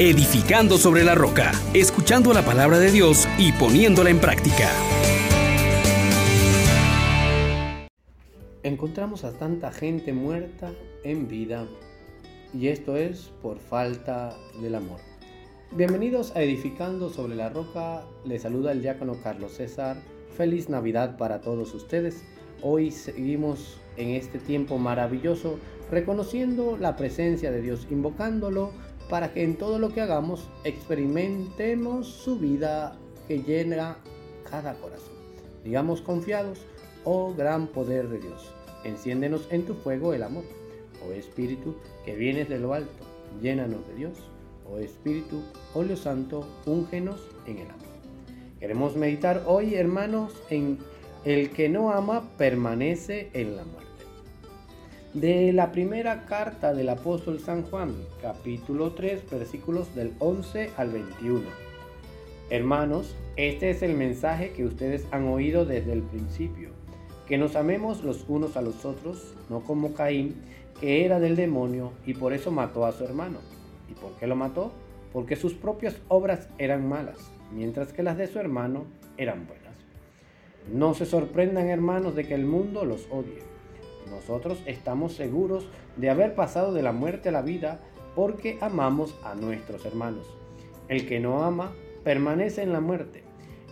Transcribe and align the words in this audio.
edificando 0.00 0.78
sobre 0.78 1.04
la 1.04 1.14
roca, 1.14 1.52
escuchando 1.74 2.32
la 2.32 2.42
palabra 2.42 2.78
de 2.78 2.90
Dios 2.90 3.28
y 3.36 3.52
poniéndola 3.52 4.08
en 4.08 4.18
práctica. 4.18 4.70
Encontramos 8.62 9.24
a 9.24 9.32
tanta 9.34 9.70
gente 9.70 10.14
muerta 10.14 10.72
en 11.04 11.28
vida 11.28 11.66
y 12.54 12.68
esto 12.68 12.96
es 12.96 13.30
por 13.42 13.58
falta 13.58 14.34
del 14.62 14.76
amor. 14.76 15.00
Bienvenidos 15.72 16.34
a 16.34 16.42
Edificando 16.42 17.10
sobre 17.10 17.36
la 17.36 17.50
Roca, 17.50 18.06
les 18.24 18.40
saluda 18.40 18.72
el 18.72 18.80
diácono 18.80 19.18
Carlos 19.22 19.52
César. 19.52 19.98
Feliz 20.34 20.70
Navidad 20.70 21.18
para 21.18 21.42
todos 21.42 21.74
ustedes. 21.74 22.24
Hoy 22.62 22.90
seguimos 22.90 23.78
en 23.98 24.12
este 24.12 24.38
tiempo 24.38 24.78
maravilloso 24.78 25.58
reconociendo 25.90 26.78
la 26.78 26.96
presencia 26.96 27.50
de 27.50 27.60
Dios, 27.60 27.86
invocándolo 27.90 28.72
para 29.10 29.32
que 29.32 29.42
en 29.42 29.56
todo 29.56 29.78
lo 29.80 29.92
que 29.92 30.00
hagamos 30.00 30.48
experimentemos 30.64 32.06
su 32.06 32.38
vida 32.38 32.96
que 33.26 33.42
llena 33.42 33.96
cada 34.48 34.74
corazón. 34.74 35.12
Digamos 35.64 36.00
confiados, 36.00 36.60
oh 37.04 37.34
gran 37.34 37.66
poder 37.66 38.08
de 38.08 38.20
Dios, 38.20 38.52
enciéndenos 38.84 39.48
en 39.50 39.66
tu 39.66 39.74
fuego 39.74 40.14
el 40.14 40.22
amor. 40.22 40.44
Oh 41.06 41.12
Espíritu, 41.12 41.74
que 42.04 42.14
vienes 42.14 42.48
de 42.48 42.60
lo 42.60 42.72
alto, 42.72 43.04
llénanos 43.42 43.86
de 43.88 43.94
Dios. 43.96 44.18
Oh 44.70 44.78
Espíritu, 44.78 45.42
óleo 45.74 45.96
santo, 45.96 46.46
úngenos 46.64 47.20
en 47.46 47.58
el 47.58 47.66
amor. 47.66 47.90
Queremos 48.60 48.94
meditar 48.94 49.42
hoy, 49.46 49.74
hermanos, 49.74 50.32
en 50.50 50.78
el 51.24 51.50
que 51.50 51.68
no 51.68 51.90
ama 51.90 52.30
permanece 52.36 53.30
en 53.32 53.56
la 53.56 53.64
muerte 53.64 53.89
de 55.14 55.52
la 55.52 55.72
primera 55.72 56.24
carta 56.26 56.72
del 56.72 56.88
apóstol 56.88 57.40
San 57.40 57.64
Juan, 57.64 57.96
capítulo 58.22 58.92
3, 58.92 59.28
versículos 59.28 59.92
del 59.96 60.12
11 60.20 60.70
al 60.76 60.90
21. 60.90 61.42
Hermanos, 62.48 63.16
este 63.34 63.70
es 63.70 63.82
el 63.82 63.96
mensaje 63.96 64.52
que 64.52 64.64
ustedes 64.64 65.06
han 65.10 65.26
oído 65.26 65.64
desde 65.64 65.94
el 65.94 66.02
principio, 66.02 66.70
que 67.26 67.38
nos 67.38 67.56
amemos 67.56 68.04
los 68.04 68.24
unos 68.28 68.56
a 68.56 68.62
los 68.62 68.84
otros, 68.84 69.34
no 69.48 69.64
como 69.64 69.94
Caín, 69.94 70.36
que 70.80 71.04
era 71.04 71.18
del 71.18 71.34
demonio 71.34 71.90
y 72.06 72.14
por 72.14 72.32
eso 72.32 72.52
mató 72.52 72.86
a 72.86 72.92
su 72.92 73.02
hermano. 73.02 73.40
¿Y 73.90 73.94
por 73.94 74.12
qué 74.12 74.28
lo 74.28 74.36
mató? 74.36 74.70
Porque 75.12 75.34
sus 75.34 75.54
propias 75.54 75.96
obras 76.06 76.48
eran 76.58 76.88
malas, 76.88 77.18
mientras 77.52 77.92
que 77.92 78.04
las 78.04 78.16
de 78.16 78.28
su 78.28 78.38
hermano 78.38 78.84
eran 79.16 79.48
buenas. 79.48 79.74
No 80.72 80.94
se 80.94 81.04
sorprendan, 81.04 81.68
hermanos, 81.68 82.14
de 82.14 82.28
que 82.28 82.34
el 82.34 82.46
mundo 82.46 82.84
los 82.84 83.08
odie 83.10 83.50
nosotros 84.08 84.62
estamos 84.66 85.12
seguros 85.14 85.66
de 85.96 86.10
haber 86.10 86.34
pasado 86.34 86.72
de 86.72 86.82
la 86.82 86.92
muerte 86.92 87.28
a 87.28 87.32
la 87.32 87.42
vida 87.42 87.80
porque 88.14 88.58
amamos 88.60 89.14
a 89.24 89.34
nuestros 89.34 89.84
hermanos. 89.84 90.26
El 90.88 91.06
que 91.06 91.20
no 91.20 91.44
ama 91.44 91.72
permanece 92.04 92.62
en 92.62 92.72
la 92.72 92.80
muerte. 92.80 93.22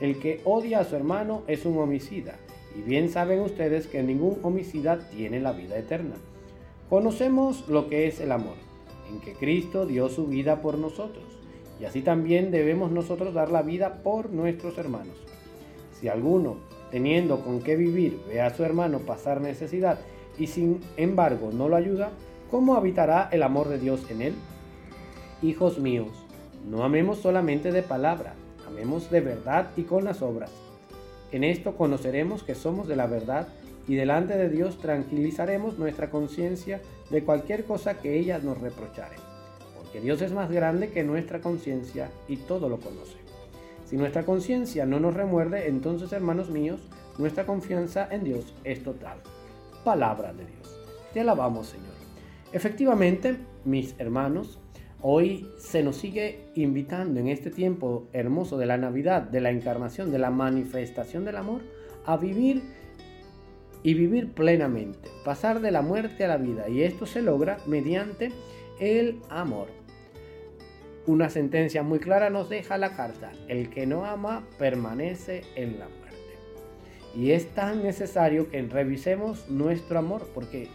El 0.00 0.18
que 0.18 0.40
odia 0.44 0.80
a 0.80 0.84
su 0.84 0.96
hermano 0.96 1.42
es 1.46 1.64
un 1.64 1.78
homicida. 1.78 2.36
Y 2.76 2.82
bien 2.82 3.08
saben 3.08 3.40
ustedes 3.40 3.86
que 3.86 4.02
ningún 4.02 4.38
homicida 4.42 4.98
tiene 5.10 5.40
la 5.40 5.52
vida 5.52 5.78
eterna. 5.78 6.16
Conocemos 6.90 7.68
lo 7.68 7.88
que 7.88 8.06
es 8.06 8.20
el 8.20 8.32
amor, 8.32 8.56
en 9.08 9.20
que 9.20 9.34
Cristo 9.34 9.86
dio 9.86 10.08
su 10.08 10.26
vida 10.26 10.60
por 10.60 10.76
nosotros. 10.78 11.24
Y 11.80 11.84
así 11.84 12.02
también 12.02 12.50
debemos 12.50 12.90
nosotros 12.90 13.34
dar 13.34 13.50
la 13.50 13.62
vida 13.62 14.02
por 14.02 14.30
nuestros 14.30 14.76
hermanos. 14.78 15.16
Si 16.00 16.08
alguno, 16.08 16.56
teniendo 16.90 17.40
con 17.44 17.60
qué 17.60 17.76
vivir, 17.76 18.20
ve 18.28 18.40
a 18.40 18.54
su 18.54 18.64
hermano 18.64 19.00
pasar 19.00 19.40
necesidad 19.40 19.98
y 20.38 20.46
sin 20.46 20.80
embargo 20.96 21.50
no 21.52 21.68
lo 21.68 21.76
ayuda, 21.76 22.10
¿cómo 22.50 22.74
habitará 22.74 23.28
el 23.32 23.42
amor 23.42 23.68
de 23.68 23.78
Dios 23.78 24.10
en 24.10 24.22
él? 24.22 24.34
Hijos 25.42 25.78
míos, 25.78 26.08
no 26.68 26.84
amemos 26.84 27.18
solamente 27.18 27.72
de 27.72 27.82
palabra, 27.82 28.34
amemos 28.66 29.10
de 29.10 29.20
verdad 29.20 29.70
y 29.76 29.82
con 29.82 30.04
las 30.04 30.22
obras. 30.22 30.50
En 31.32 31.44
esto 31.44 31.76
conoceremos 31.76 32.42
que 32.42 32.54
somos 32.54 32.88
de 32.88 32.96
la 32.96 33.06
verdad 33.06 33.48
y 33.86 33.96
delante 33.96 34.36
de 34.36 34.48
Dios 34.48 34.78
tranquilizaremos 34.78 35.78
nuestra 35.78 36.10
conciencia 36.10 36.80
de 37.10 37.22
cualquier 37.22 37.64
cosa 37.64 38.00
que 38.00 38.18
ella 38.18 38.38
nos 38.38 38.58
reprochare, 38.60 39.16
porque 39.76 40.00
Dios 40.00 40.22
es 40.22 40.32
más 40.32 40.50
grande 40.50 40.90
que 40.90 41.02
nuestra 41.02 41.40
conciencia 41.40 42.10
y 42.28 42.36
todo 42.36 42.68
lo 42.68 42.78
conoce. 42.78 43.18
Si 43.84 43.96
nuestra 43.96 44.24
conciencia 44.24 44.86
no 44.86 44.98
nos 44.98 45.14
remuerde, 45.14 45.68
entonces, 45.68 46.12
hermanos 46.12 46.48
míos, 46.50 46.80
nuestra 47.18 47.44
confianza 47.44 48.08
en 48.10 48.24
Dios 48.24 48.54
es 48.64 48.82
total 48.82 49.18
palabra 49.84 50.32
de 50.32 50.46
Dios. 50.46 50.80
Te 51.12 51.20
alabamos, 51.20 51.68
Señor. 51.68 51.94
Efectivamente, 52.52 53.36
mis 53.64 53.94
hermanos, 53.98 54.58
hoy 55.00 55.48
se 55.58 55.82
nos 55.82 55.96
sigue 55.96 56.46
invitando 56.54 57.20
en 57.20 57.28
este 57.28 57.50
tiempo 57.50 58.08
hermoso 58.12 58.56
de 58.56 58.66
la 58.66 58.78
Navidad, 58.78 59.22
de 59.22 59.40
la 59.40 59.50
encarnación, 59.50 60.10
de 60.10 60.18
la 60.18 60.30
manifestación 60.30 61.24
del 61.24 61.36
amor, 61.36 61.62
a 62.06 62.16
vivir 62.16 62.62
y 63.82 63.94
vivir 63.94 64.32
plenamente, 64.32 65.10
pasar 65.24 65.60
de 65.60 65.70
la 65.70 65.82
muerte 65.82 66.24
a 66.24 66.28
la 66.28 66.38
vida. 66.38 66.68
Y 66.68 66.82
esto 66.82 67.06
se 67.06 67.22
logra 67.22 67.58
mediante 67.66 68.32
el 68.80 69.20
amor. 69.28 69.68
Una 71.06 71.28
sentencia 71.28 71.82
muy 71.82 71.98
clara 71.98 72.30
nos 72.30 72.48
deja 72.48 72.78
la 72.78 72.96
carta. 72.96 73.30
El 73.46 73.68
que 73.68 73.86
no 73.86 74.06
ama 74.06 74.42
permanece 74.58 75.42
en 75.54 75.78
la 75.78 75.86
muerte. 75.88 76.03
Y 77.16 77.30
es 77.30 77.54
tan 77.54 77.82
necesario 77.82 78.50
que 78.50 78.62
revisemos 78.62 79.48
nuestro 79.48 79.98
amor, 79.98 80.28
porque 80.34 80.68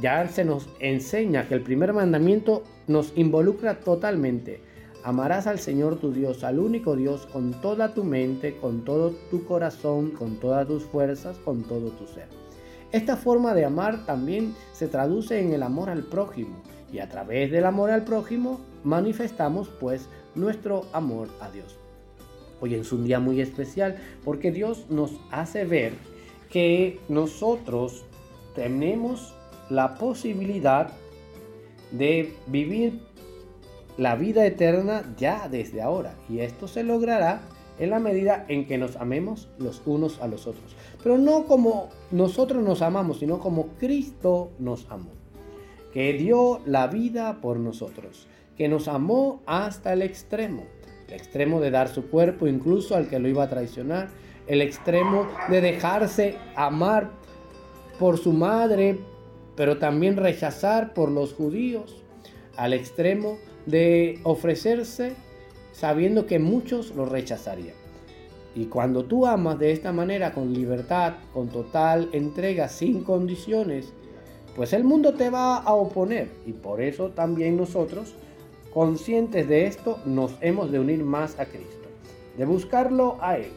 ya 0.00 0.26
se 0.28 0.44
nos 0.44 0.68
enseña 0.80 1.48
que 1.48 1.54
el 1.54 1.62
primer 1.62 1.92
mandamiento 1.92 2.64
nos 2.86 3.12
involucra 3.16 3.80
totalmente. 3.80 4.60
Amarás 5.02 5.46
al 5.46 5.58
Señor 5.58 5.96
tu 5.96 6.12
Dios, 6.12 6.44
al 6.44 6.58
único 6.58 6.96
Dios, 6.96 7.26
con 7.26 7.60
toda 7.60 7.94
tu 7.94 8.04
mente, 8.04 8.56
con 8.56 8.84
todo 8.84 9.10
tu 9.30 9.44
corazón, 9.44 10.10
con 10.10 10.40
todas 10.40 10.66
tus 10.66 10.84
fuerzas, 10.84 11.38
con 11.38 11.62
todo 11.62 11.90
tu 11.90 12.06
ser. 12.06 12.28
Esta 12.90 13.16
forma 13.16 13.54
de 13.54 13.64
amar 13.64 14.06
también 14.06 14.54
se 14.72 14.88
traduce 14.88 15.40
en 15.40 15.52
el 15.52 15.62
amor 15.62 15.90
al 15.90 16.04
prójimo 16.04 16.62
y 16.92 17.00
a 17.00 17.08
través 17.08 17.50
del 17.50 17.66
amor 17.66 17.90
al 17.90 18.04
prójimo 18.04 18.60
manifestamos 18.84 19.68
pues 19.68 20.08
nuestro 20.34 20.86
amor 20.92 21.28
a 21.40 21.50
Dios. 21.50 21.83
Hoy 22.60 22.74
es 22.74 22.92
un 22.92 23.04
día 23.04 23.20
muy 23.20 23.40
especial 23.40 23.96
porque 24.24 24.52
Dios 24.52 24.86
nos 24.88 25.12
hace 25.30 25.64
ver 25.64 25.92
que 26.50 27.00
nosotros 27.08 28.04
tenemos 28.54 29.34
la 29.70 29.96
posibilidad 29.96 30.92
de 31.90 32.34
vivir 32.46 33.00
la 33.96 34.16
vida 34.16 34.46
eterna 34.46 35.14
ya 35.16 35.48
desde 35.48 35.82
ahora. 35.82 36.14
Y 36.28 36.40
esto 36.40 36.68
se 36.68 36.82
logrará 36.82 37.42
en 37.78 37.90
la 37.90 37.98
medida 37.98 38.44
en 38.48 38.66
que 38.66 38.78
nos 38.78 38.96
amemos 38.96 39.48
los 39.58 39.82
unos 39.84 40.20
a 40.20 40.28
los 40.28 40.46
otros. 40.46 40.76
Pero 41.02 41.18
no 41.18 41.44
como 41.44 41.90
nosotros 42.10 42.62
nos 42.62 42.82
amamos, 42.82 43.18
sino 43.18 43.40
como 43.40 43.68
Cristo 43.78 44.50
nos 44.58 44.86
amó. 44.90 45.10
Que 45.92 46.12
dio 46.12 46.60
la 46.66 46.86
vida 46.86 47.40
por 47.40 47.58
nosotros. 47.58 48.26
Que 48.56 48.68
nos 48.68 48.88
amó 48.88 49.42
hasta 49.46 49.92
el 49.92 50.02
extremo 50.02 50.64
el 51.08 51.14
extremo 51.14 51.60
de 51.60 51.70
dar 51.70 51.88
su 51.88 52.08
cuerpo 52.08 52.46
incluso 52.46 52.96
al 52.96 53.08
que 53.08 53.18
lo 53.18 53.28
iba 53.28 53.44
a 53.44 53.50
traicionar, 53.50 54.08
el 54.46 54.60
extremo 54.60 55.26
de 55.48 55.60
dejarse 55.60 56.36
amar 56.54 57.10
por 57.98 58.18
su 58.18 58.32
madre, 58.32 58.98
pero 59.56 59.78
también 59.78 60.16
rechazar 60.16 60.94
por 60.94 61.10
los 61.10 61.32
judíos, 61.32 62.02
al 62.56 62.72
extremo 62.72 63.38
de 63.66 64.20
ofrecerse 64.22 65.14
sabiendo 65.72 66.26
que 66.26 66.38
muchos 66.38 66.94
lo 66.94 67.04
rechazarían. 67.04 67.74
Y 68.54 68.66
cuando 68.66 69.04
tú 69.04 69.26
amas 69.26 69.58
de 69.58 69.72
esta 69.72 69.92
manera, 69.92 70.32
con 70.32 70.52
libertad, 70.52 71.14
con 71.32 71.48
total 71.48 72.08
entrega, 72.12 72.68
sin 72.68 73.02
condiciones, 73.02 73.92
pues 74.54 74.72
el 74.72 74.84
mundo 74.84 75.14
te 75.14 75.30
va 75.30 75.56
a 75.56 75.74
oponer. 75.74 76.30
Y 76.46 76.52
por 76.52 76.80
eso 76.80 77.10
también 77.10 77.56
nosotros 77.56 78.14
Conscientes 78.74 79.46
de 79.48 79.66
esto, 79.66 80.00
nos 80.04 80.34
hemos 80.40 80.72
de 80.72 80.80
unir 80.80 81.04
más 81.04 81.38
a 81.38 81.46
Cristo, 81.46 81.88
de 82.36 82.44
buscarlo 82.44 83.18
a 83.20 83.38
Él 83.38 83.52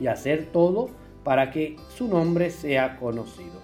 y 0.00 0.08
hacer 0.08 0.46
todo 0.46 0.88
para 1.22 1.52
que 1.52 1.76
su 1.96 2.08
nombre 2.08 2.50
sea 2.50 2.98
conocido. 2.98 3.62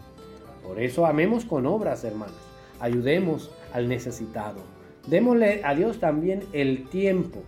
Por 0.63 0.81
eso 0.81 1.07
amemos 1.07 1.45
con 1.45 1.67
obras, 1.67 2.05
hermanos. 2.05 2.37
Ayudemos 2.79 3.51
al 3.73 3.89
necesitado. 3.89 4.61
Démosle 5.09 5.61
a 5.65 5.75
Dios 5.75 5.99
también 5.99 6.45
el 6.53 6.89
tiempo 6.89 7.41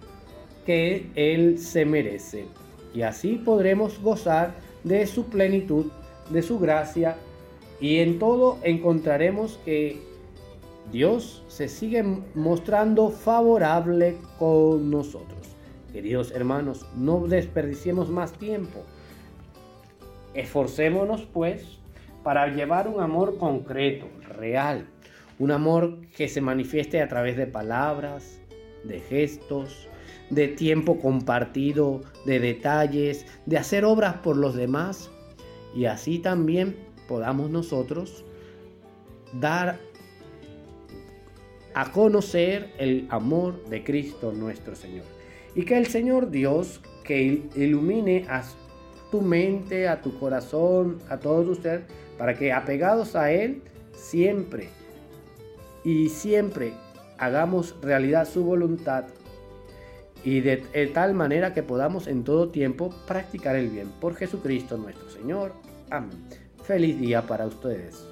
que 0.66 1.08
Él 1.14 1.60
se 1.60 1.84
merece. 1.84 2.46
Y 2.92 3.02
así 3.02 3.36
podremos 3.36 4.02
gozar 4.02 4.54
de 4.82 5.06
su 5.06 5.26
plenitud, 5.26 5.86
de 6.30 6.42
su 6.42 6.58
gracia. 6.58 7.16
Y 7.80 7.98
en 7.98 8.18
todo 8.18 8.58
encontraremos 8.64 9.60
que 9.64 10.02
Dios 10.90 11.44
se 11.48 11.68
sigue 11.68 12.02
mostrando 12.34 13.10
favorable 13.10 14.16
con 14.38 14.90
nosotros. 14.90 15.56
Queridos 15.92 16.32
hermanos, 16.32 16.86
no 16.96 17.26
desperdiciemos 17.26 18.08
más 18.08 18.32
tiempo. 18.32 18.80
Esforcémonos 20.34 21.22
pues 21.32 21.78
para 22.22 22.46
llevar 22.48 22.88
un 22.88 23.00
amor 23.00 23.36
concreto, 23.38 24.06
real, 24.38 24.86
un 25.38 25.50
amor 25.50 25.98
que 26.16 26.28
se 26.28 26.40
manifieste 26.40 27.02
a 27.02 27.08
través 27.08 27.36
de 27.36 27.46
palabras, 27.46 28.40
de 28.84 29.00
gestos, 29.00 29.88
de 30.30 30.48
tiempo 30.48 30.98
compartido, 30.98 32.00
de 32.24 32.40
detalles, 32.40 33.26
de 33.44 33.58
hacer 33.58 33.84
obras 33.84 34.16
por 34.16 34.36
los 34.36 34.54
demás 34.54 35.10
y 35.74 35.86
así 35.86 36.18
también 36.18 36.76
podamos 37.08 37.50
nosotros 37.50 38.24
dar 39.34 39.78
a 41.74 41.90
conocer 41.90 42.72
el 42.78 43.06
amor 43.10 43.64
de 43.64 43.82
Cristo 43.84 44.32
nuestro 44.32 44.74
Señor. 44.74 45.04
Y 45.54 45.64
que 45.64 45.76
el 45.76 45.86
Señor 45.86 46.30
Dios, 46.30 46.80
que 47.04 47.42
ilumine 47.54 48.26
a 48.28 48.42
tu 49.10 49.20
mente, 49.20 49.88
a 49.88 50.00
tu 50.00 50.18
corazón, 50.18 50.98
a 51.08 51.18
todos 51.18 51.48
ustedes, 51.48 51.82
para 52.18 52.34
que 52.34 52.52
apegados 52.52 53.16
a 53.16 53.30
Él, 53.30 53.62
siempre 53.92 54.68
y 55.84 56.08
siempre 56.08 56.72
hagamos 57.18 57.74
realidad 57.82 58.28
su 58.28 58.44
voluntad 58.44 59.04
y 60.24 60.40
de, 60.40 60.58
tal 60.94 61.14
manera 61.14 61.52
que 61.52 61.62
podamos 61.62 62.06
en 62.06 62.24
todo 62.24 62.48
tiempo 62.50 62.90
practicar 63.06 63.56
el 63.56 63.68
bien. 63.70 63.88
Por 64.00 64.14
Jesucristo 64.14 64.76
nuestro 64.76 65.08
Señor. 65.10 65.52
Amén. 65.90 66.10
Feliz 66.62 66.98
día 67.00 67.26
para 67.26 67.46
ustedes. 67.46 68.11